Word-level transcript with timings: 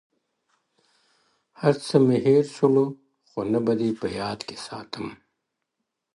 هرڅه 1.61 1.95
مي 2.05 2.17
هېر 2.27 2.45
سوله 2.55 2.85
خو 3.29 3.39
نه 3.51 3.59
به 3.65 3.73
دي 3.79 3.89
په 3.99 4.07
ياد 4.19 4.39
کي 4.47 4.55
ســـاتم 4.65 5.05
ـ 5.13 5.17